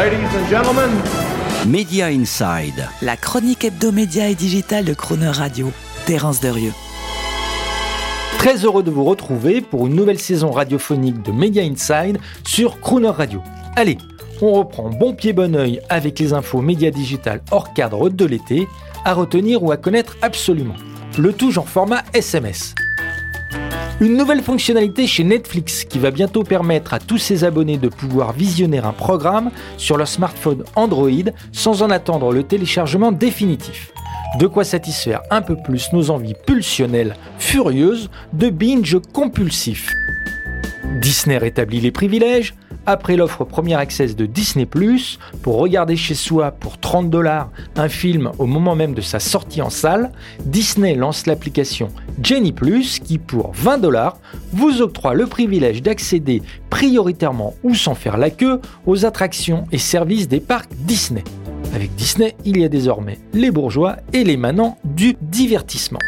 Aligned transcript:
Ladies 0.00 0.34
and 0.34 0.48
gentlemen, 0.48 0.90
Media 1.66 2.06
Inside. 2.06 2.88
La 3.02 3.18
chronique 3.18 3.66
hebdomédia 3.66 4.30
et 4.30 4.34
digitale 4.34 4.86
de 4.86 4.94
Crooner 4.94 5.28
Radio. 5.28 5.70
Terence 6.06 6.40
Derieux. 6.40 6.72
Très 8.38 8.64
heureux 8.64 8.82
de 8.82 8.90
vous 8.90 9.04
retrouver 9.04 9.60
pour 9.60 9.86
une 9.86 9.94
nouvelle 9.94 10.18
saison 10.18 10.52
radiophonique 10.52 11.20
de 11.22 11.32
Media 11.32 11.62
Inside 11.64 12.16
sur 12.46 12.80
Crooner 12.80 13.10
Radio. 13.10 13.42
Allez, 13.76 13.98
on 14.40 14.52
reprend 14.54 14.88
bon 14.88 15.12
pied 15.12 15.34
bon 15.34 15.54
oeil 15.54 15.82
avec 15.90 16.18
les 16.18 16.32
infos 16.32 16.62
médias 16.62 16.90
digitales 16.90 17.42
hors 17.50 17.74
cadre 17.74 18.08
de 18.08 18.24
l'été, 18.24 18.68
à 19.04 19.12
retenir 19.12 19.62
ou 19.62 19.70
à 19.70 19.76
connaître 19.76 20.16
absolument. 20.22 20.76
Le 21.18 21.34
tout 21.34 21.58
en 21.58 21.64
format 21.64 22.04
SMS. 22.14 22.74
Une 24.00 24.16
nouvelle 24.16 24.40
fonctionnalité 24.40 25.06
chez 25.06 25.24
Netflix 25.24 25.84
qui 25.84 25.98
va 25.98 26.10
bientôt 26.10 26.42
permettre 26.42 26.94
à 26.94 26.98
tous 26.98 27.18
ses 27.18 27.44
abonnés 27.44 27.76
de 27.76 27.90
pouvoir 27.90 28.32
visionner 28.32 28.78
un 28.78 28.94
programme 28.94 29.50
sur 29.76 29.98
leur 29.98 30.08
smartphone 30.08 30.64
Android 30.74 31.10
sans 31.52 31.82
en 31.82 31.90
attendre 31.90 32.32
le 32.32 32.42
téléchargement 32.42 33.12
définitif. 33.12 33.92
De 34.38 34.46
quoi 34.46 34.64
satisfaire 34.64 35.20
un 35.30 35.42
peu 35.42 35.54
plus 35.54 35.92
nos 35.92 36.08
envies 36.08 36.32
pulsionnelles, 36.46 37.14
furieuses, 37.38 38.08
de 38.32 38.48
binge 38.48 38.98
compulsif. 39.12 39.90
Disney 41.02 41.36
rétablit 41.36 41.80
les 41.80 41.90
privilèges, 41.90 42.54
après 42.86 43.16
l'offre 43.16 43.44
Premier 43.44 43.74
Access 43.74 44.16
de 44.16 44.26
Disney⁇ 44.26 44.64
pour 45.42 45.56
regarder 45.58 45.96
chez 45.96 46.14
soi 46.14 46.50
pour 46.50 46.78
30 46.78 47.10
dollars 47.10 47.50
un 47.76 47.88
film 47.88 48.30
au 48.38 48.46
moment 48.46 48.74
même 48.74 48.94
de 48.94 49.00
sa 49.00 49.20
sortie 49.20 49.62
en 49.62 49.70
salle, 49.70 50.12
Disney 50.44 50.94
lance 50.94 51.26
l'application 51.26 51.88
Jenny⁇ 52.22 52.52
qui 53.00 53.18
pour 53.18 53.52
20 53.54 53.78
dollars 53.78 54.18
vous 54.52 54.82
octroie 54.82 55.14
le 55.14 55.26
privilège 55.26 55.82
d'accéder 55.82 56.42
prioritairement 56.68 57.54
ou 57.62 57.74
sans 57.74 57.94
faire 57.94 58.16
la 58.16 58.30
queue 58.30 58.60
aux 58.86 59.04
attractions 59.04 59.64
et 59.72 59.78
services 59.78 60.28
des 60.28 60.40
parcs 60.40 60.70
Disney. 60.80 61.24
Avec 61.74 61.94
Disney, 61.94 62.34
il 62.44 62.58
y 62.58 62.64
a 62.64 62.68
désormais 62.68 63.18
les 63.32 63.50
bourgeois 63.50 63.96
et 64.12 64.24
les 64.24 64.36
manants 64.36 64.76
du 64.84 65.16
divertissement. 65.20 66.00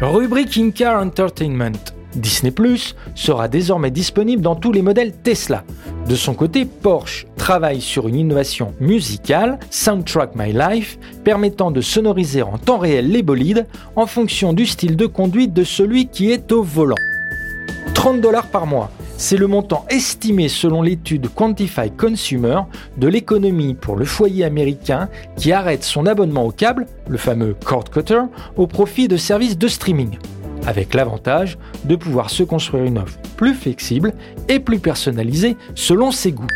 Rubrique 0.00 0.56
In-Car 0.58 1.02
Entertainment. 1.02 1.87
Disney 2.14 2.50
Plus 2.50 2.94
sera 3.14 3.48
désormais 3.48 3.90
disponible 3.90 4.42
dans 4.42 4.56
tous 4.56 4.72
les 4.72 4.82
modèles 4.82 5.12
Tesla. 5.12 5.64
De 6.08 6.14
son 6.14 6.34
côté, 6.34 6.64
Porsche 6.64 7.26
travaille 7.36 7.80
sur 7.80 8.08
une 8.08 8.16
innovation 8.16 8.74
musicale, 8.80 9.58
Soundtrack 9.70 10.34
My 10.34 10.52
Life, 10.52 10.98
permettant 11.24 11.70
de 11.70 11.80
sonoriser 11.80 12.42
en 12.42 12.58
temps 12.58 12.78
réel 12.78 13.10
les 13.10 13.22
bolides 13.22 13.66
en 13.96 14.06
fonction 14.06 14.52
du 14.52 14.66
style 14.66 14.96
de 14.96 15.06
conduite 15.06 15.52
de 15.52 15.64
celui 15.64 16.08
qui 16.08 16.30
est 16.30 16.50
au 16.52 16.62
volant. 16.62 16.96
30 17.94 18.20
dollars 18.20 18.46
par 18.46 18.66
mois, 18.66 18.90
c'est 19.18 19.36
le 19.36 19.48
montant 19.48 19.84
estimé 19.90 20.48
selon 20.48 20.80
l'étude 20.80 21.28
Quantify 21.34 21.90
Consumer 21.90 22.60
de 22.96 23.08
l'économie 23.08 23.74
pour 23.74 23.96
le 23.96 24.04
foyer 24.04 24.44
américain 24.44 25.08
qui 25.36 25.52
arrête 25.52 25.82
son 25.82 26.06
abonnement 26.06 26.46
au 26.46 26.52
câble, 26.52 26.86
le 27.08 27.18
fameux 27.18 27.56
cord 27.64 27.90
cutter, 27.90 28.22
au 28.56 28.68
profit 28.68 29.08
de 29.08 29.16
services 29.16 29.58
de 29.58 29.66
streaming 29.66 30.16
avec 30.68 30.92
l'avantage 30.92 31.56
de 31.84 31.96
pouvoir 31.96 32.28
se 32.28 32.42
construire 32.42 32.84
une 32.84 32.98
offre 32.98 33.18
plus 33.38 33.54
flexible 33.54 34.12
et 34.50 34.60
plus 34.60 34.78
personnalisée 34.78 35.56
selon 35.74 36.12
ses 36.12 36.32
goûts. 36.32 36.46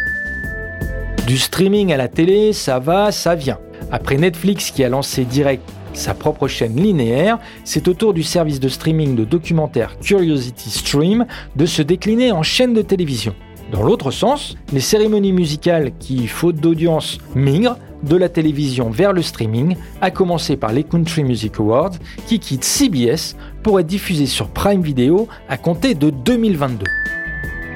Du 1.26 1.38
streaming 1.38 1.94
à 1.94 1.96
la 1.96 2.08
télé, 2.08 2.52
ça 2.52 2.78
va, 2.78 3.10
ça 3.10 3.34
vient. 3.34 3.58
Après 3.90 4.18
Netflix 4.18 4.70
qui 4.70 4.84
a 4.84 4.90
lancé 4.90 5.24
direct 5.24 5.62
sa 5.94 6.12
propre 6.12 6.46
chaîne 6.46 6.76
linéaire, 6.76 7.38
c'est 7.64 7.88
au 7.88 7.94
tour 7.94 8.12
du 8.12 8.22
service 8.22 8.60
de 8.60 8.68
streaming 8.68 9.16
de 9.16 9.24
documentaires 9.24 9.98
Curiosity 9.98 10.68
Stream 10.68 11.24
de 11.56 11.64
se 11.64 11.80
décliner 11.80 12.32
en 12.32 12.42
chaîne 12.42 12.74
de 12.74 12.82
télévision. 12.82 13.34
Dans 13.70 13.82
l'autre 13.82 14.10
sens, 14.10 14.58
les 14.74 14.80
cérémonies 14.80 15.32
musicales 15.32 15.92
qui, 15.98 16.26
faute 16.26 16.56
d'audience, 16.56 17.16
migrent 17.34 17.78
de 18.02 18.16
la 18.16 18.28
télévision 18.28 18.90
vers 18.90 19.12
le 19.12 19.22
streaming, 19.22 19.76
à 20.00 20.10
commencer 20.10 20.56
par 20.56 20.72
les 20.72 20.84
Country 20.84 21.24
Music 21.24 21.58
Awards, 21.58 21.92
qui 22.26 22.38
quittent 22.38 22.64
CBS 22.64 23.36
pour 23.62 23.80
être 23.80 23.86
diffusés 23.86 24.26
sur 24.26 24.48
Prime 24.48 24.82
Video 24.82 25.28
à 25.48 25.56
compter 25.56 25.94
de 25.94 26.10
2022. 26.10 26.84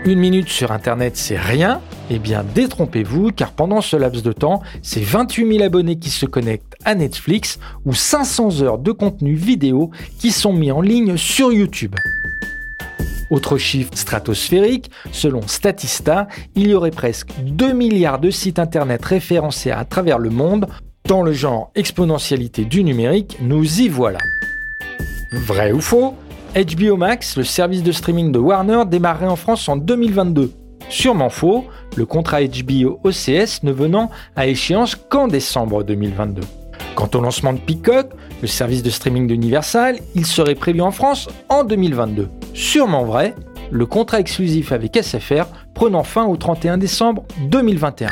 Une 0.04 0.20
minute 0.20 0.48
sur 0.48 0.70
Internet, 0.70 1.16
c'est 1.16 1.36
rien 1.36 1.80
Eh 2.10 2.20
bien, 2.20 2.44
détrompez-vous, 2.54 3.32
car 3.32 3.50
pendant 3.50 3.80
ce 3.80 3.96
laps 3.96 4.22
de 4.22 4.32
temps, 4.32 4.62
c'est 4.80 5.02
28 5.02 5.54
000 5.54 5.64
abonnés 5.64 5.98
qui 5.98 6.10
se 6.10 6.26
connectent 6.26 6.76
à 6.84 6.94
Netflix 6.94 7.58
ou 7.84 7.92
500 7.92 8.62
heures 8.62 8.78
de 8.78 8.92
contenu 8.92 9.34
vidéo 9.34 9.90
qui 10.20 10.30
sont 10.30 10.52
mis 10.52 10.70
en 10.70 10.80
ligne 10.80 11.16
sur 11.16 11.52
YouTube. 11.52 11.96
Autre 13.30 13.58
chiffre 13.58 13.90
stratosphérique, 13.94 14.90
selon 15.12 15.42
Statista, 15.46 16.28
il 16.54 16.68
y 16.68 16.74
aurait 16.74 16.90
presque 16.90 17.30
2 17.42 17.72
milliards 17.72 18.20
de 18.20 18.30
sites 18.30 18.58
internet 18.58 19.04
référencés 19.04 19.72
à 19.72 19.84
travers 19.84 20.18
le 20.18 20.30
monde. 20.30 20.66
Dans 21.08 21.22
le 21.22 21.32
genre 21.32 21.70
exponentialité 21.74 22.64
du 22.64 22.84
numérique, 22.84 23.38
nous 23.40 23.80
y 23.80 23.88
voilà. 23.88 24.18
Vrai 25.32 25.72
ou 25.72 25.80
faux 25.80 26.14
HBO 26.56 26.96
Max, 26.96 27.36
le 27.36 27.44
service 27.44 27.82
de 27.82 27.92
streaming 27.92 28.32
de 28.32 28.38
Warner, 28.38 28.84
démarrait 28.86 29.26
en 29.26 29.36
France 29.36 29.68
en 29.68 29.76
2022. 29.76 30.52
Sûrement 30.88 31.28
faux, 31.28 31.66
le 31.96 32.06
contrat 32.06 32.40
HBO 32.42 32.98
OCS 33.04 33.62
ne 33.62 33.72
venant 33.72 34.10
à 34.36 34.46
échéance 34.46 34.94
qu'en 34.94 35.28
décembre 35.28 35.84
2022. 35.84 36.42
Quant 36.94 37.10
au 37.14 37.20
lancement 37.20 37.52
de 37.52 37.58
Peacock, 37.58 38.08
le 38.40 38.48
service 38.48 38.82
de 38.82 38.88
streaming 38.88 39.26
d'Universal, 39.26 39.98
il 40.14 40.24
serait 40.24 40.54
prévu 40.54 40.80
en 40.80 40.92
France 40.92 41.28
en 41.50 41.62
2022. 41.62 42.28
Sûrement 42.56 43.04
vrai, 43.04 43.34
le 43.70 43.84
contrat 43.84 44.18
exclusif 44.18 44.72
avec 44.72 44.96
SFR 44.96 45.44
prenant 45.74 46.02
fin 46.02 46.24
au 46.24 46.38
31 46.38 46.78
décembre 46.78 47.26
2021. 47.42 48.08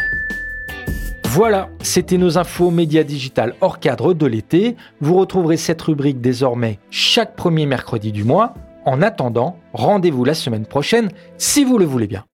Voilà, 1.31 1.71
c'était 1.81 2.19
nos 2.19 2.37
infos 2.37 2.71
médias 2.71 3.05
digital 3.05 3.55
hors 3.63 3.81
cadre 3.81 4.13
de 4.13 4.27
l'été. 4.27 4.77
Vous 5.01 5.15
retrouverez 5.15 5.57
cette 5.57 5.81
rubrique 5.81 6.21
désormais 6.21 6.79
chaque 6.91 7.37
premier 7.37 7.65
mercredi 7.65 8.13
du 8.13 8.23
mois. 8.23 8.53
En 8.85 9.01
attendant, 9.01 9.57
rendez-vous 9.73 10.27
la 10.27 10.35
semaine 10.35 10.67
prochaine 10.67 11.09
si 11.39 11.65
vous 11.65 11.79
le 11.79 11.87
voulez 11.87 12.07
bien. 12.07 12.23